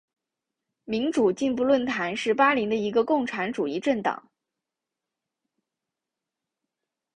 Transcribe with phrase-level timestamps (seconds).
[0.83, 4.31] 民主进步论坛是巴林的一个共产主义政党。